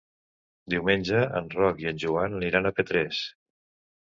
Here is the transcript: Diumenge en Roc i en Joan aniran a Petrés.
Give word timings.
Diumenge 0.73 1.19
en 1.41 1.51
Roc 1.57 1.83
i 1.85 1.91
en 1.93 2.01
Joan 2.05 2.39
aniran 2.39 2.71
a 2.71 2.73
Petrés. 2.81 3.23